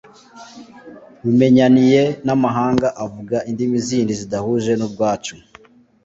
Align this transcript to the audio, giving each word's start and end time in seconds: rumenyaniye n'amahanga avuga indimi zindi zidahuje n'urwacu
rumenyaniye 1.23 2.01
n'amahanga 2.25 2.87
avuga 3.05 3.37
indimi 3.49 3.77
zindi 3.87 4.13
zidahuje 4.21 4.71
n'urwacu 4.75 5.35